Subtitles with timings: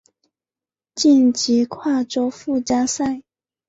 [0.95, 3.21] 晋级跨洲附加赛。